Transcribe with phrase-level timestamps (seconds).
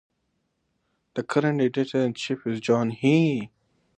[1.13, 3.51] The current editor-in-chief is John He.